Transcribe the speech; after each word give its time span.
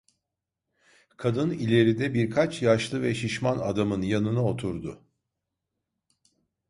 Kadın 1.17 1.49
ileride 1.51 2.13
birkaç 2.13 2.61
yaşlı 2.61 3.01
ve 3.01 3.15
şişman 3.15 3.57
adamın 3.59 4.01
yanına 4.01 4.45
oturdu. 4.45 5.03